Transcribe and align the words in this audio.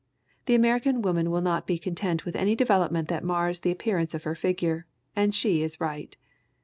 The 0.47 0.55
American 0.55 1.03
woman 1.03 1.29
will 1.29 1.41
not 1.41 1.67
be 1.67 1.77
content 1.77 2.25
with 2.25 2.35
any 2.35 2.55
development 2.55 3.07
that 3.09 3.23
mars 3.23 3.59
the 3.59 3.69
appearance 3.69 4.15
of 4.15 4.23
her 4.23 4.33
figure, 4.33 4.87
and 5.15 5.35
she 5.35 5.61
is 5.61 5.79
right. 5.79 6.17